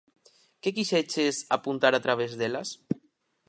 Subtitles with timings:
[0.61, 2.69] Que quixeches apuntar a través delas?